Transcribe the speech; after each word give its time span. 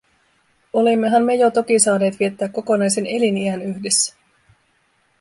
Olimmehan 0.79 1.23
me 1.27 1.35
jo 1.35 1.51
toki 1.51 1.79
saaneet 1.79 2.19
viettää 2.19 2.47
kokonaisen 2.47 3.05
eliniän 3.05 3.61
yhdessä. 3.61 4.15